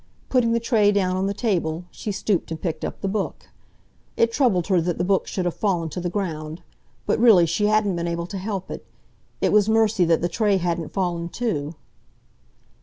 Putting 0.29 0.53
the 0.53 0.59
tray 0.59 0.91
down 0.91 1.15
on 1.15 1.27
the 1.27 1.33
table, 1.35 1.85
she 1.91 2.11
stooped 2.11 2.49
and 2.49 2.59
picked 2.59 2.83
up 2.83 3.01
the 3.01 3.07
Book. 3.07 3.49
It 4.17 4.31
troubled 4.31 4.65
her 4.65 4.81
that 4.81 4.97
the 4.97 5.03
Book 5.03 5.27
should 5.27 5.45
have 5.45 5.53
fallen 5.53 5.89
to 5.89 6.01
the 6.01 6.09
ground; 6.09 6.63
but 7.05 7.19
really 7.19 7.45
she 7.45 7.67
hadn't 7.67 7.95
been 7.95 8.07
able 8.07 8.25
to 8.25 8.39
help 8.39 8.71
it—it 8.71 9.53
was 9.53 9.69
mercy 9.69 10.03
that 10.05 10.21
the 10.21 10.27
tray 10.27 10.57
hadn't 10.57 10.91
fallen, 10.93 11.29
too. 11.29 11.75